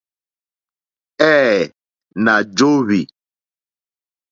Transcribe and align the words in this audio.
Ɛ̄ɛ̄, 1.33 1.63
nà 2.23 2.33
jóhwì. 2.55 2.99